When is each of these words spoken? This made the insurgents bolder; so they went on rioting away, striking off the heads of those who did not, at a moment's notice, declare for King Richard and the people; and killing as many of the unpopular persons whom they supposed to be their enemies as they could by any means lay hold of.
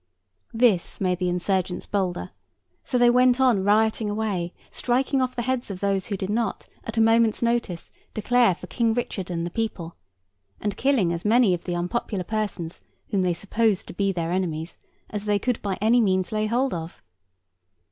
This 0.55 0.99
made 0.99 1.19
the 1.19 1.29
insurgents 1.29 1.85
bolder; 1.85 2.31
so 2.83 2.97
they 2.97 3.11
went 3.11 3.39
on 3.39 3.63
rioting 3.63 4.09
away, 4.09 4.51
striking 4.71 5.21
off 5.21 5.35
the 5.35 5.43
heads 5.43 5.69
of 5.69 5.79
those 5.79 6.07
who 6.07 6.17
did 6.17 6.31
not, 6.31 6.67
at 6.83 6.97
a 6.97 6.99
moment's 6.99 7.43
notice, 7.43 7.91
declare 8.15 8.55
for 8.55 8.65
King 8.65 8.95
Richard 8.95 9.29
and 9.29 9.45
the 9.45 9.51
people; 9.51 9.95
and 10.59 10.75
killing 10.75 11.13
as 11.13 11.23
many 11.23 11.53
of 11.53 11.65
the 11.65 11.75
unpopular 11.75 12.23
persons 12.23 12.81
whom 13.09 13.21
they 13.21 13.35
supposed 13.35 13.85
to 13.89 13.93
be 13.93 14.11
their 14.11 14.31
enemies 14.31 14.79
as 15.11 15.25
they 15.25 15.37
could 15.37 15.61
by 15.61 15.77
any 15.79 16.01
means 16.01 16.31
lay 16.31 16.47
hold 16.47 16.73
of. 16.73 17.03